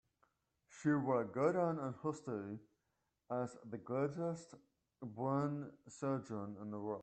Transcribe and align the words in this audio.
She 0.69 0.89
will 0.89 1.25
go 1.25 1.51
down 1.51 1.77
in 1.77 1.93
history 2.03 2.57
as 3.31 3.55
the 3.69 3.77
greatest 3.77 4.55
brain 5.01 5.67
surgeon 5.87 6.55
in 6.61 6.71
the 6.71 6.79
world. 6.79 6.99